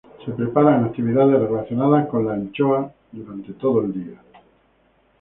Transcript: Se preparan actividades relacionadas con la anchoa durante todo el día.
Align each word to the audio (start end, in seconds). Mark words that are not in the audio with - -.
Se 0.25 0.31
preparan 0.31 0.85
actividades 0.85 1.39
relacionadas 1.39 2.07
con 2.07 2.25
la 2.25 2.33
anchoa 2.33 2.91
durante 3.11 3.53
todo 3.53 3.81
el 3.83 3.93
día. 3.93 4.19